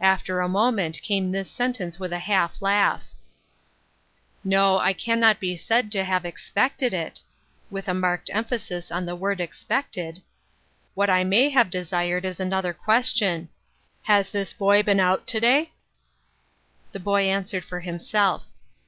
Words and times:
After 0.00 0.40
a 0.40 0.48
moment 0.48 1.02
came 1.02 1.32
this 1.32 1.50
sentence 1.50 1.98
with 1.98 2.12
a 2.12 2.20
half 2.20 2.62
laugh:—" 2.62 3.02
No, 4.44 4.78
I 4.78 4.92
cannot 4.92 5.40
be 5.40 5.56
said 5.56 5.90
to 5.90 6.04
have 6.04 6.24
expected 6.24 6.94
it" 6.94 7.20
(with 7.68 7.88
a 7.88 7.92
marked 7.92 8.30
emphasis 8.32 8.92
on 8.92 9.06
the 9.06 9.16
word 9.16 9.40
"expected")." 9.40 10.22
What 10.94 11.10
I 11.10 11.24
may 11.24 11.48
have 11.48 11.68
desired 11.68 12.24
is 12.24 12.38
another 12.38 12.72
question. 12.72 13.48
Has 14.04 14.30
this 14.30 14.52
boy 14.52 14.84
been 14.84 15.00
out 15.00 15.26
to 15.26 15.40
day?" 15.40 15.72
The 16.92 17.00
boy 17.00 17.22
answered 17.22 17.64
for 17.64 17.80
himself. 17.80 18.44